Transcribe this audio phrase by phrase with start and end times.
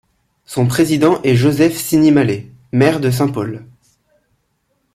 [0.45, 3.67] Son président est Joseph Sinimalé, maire de Saint-Paul.